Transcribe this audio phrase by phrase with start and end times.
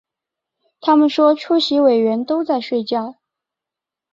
[0.79, 3.17] 他们说出席委员都在睡觉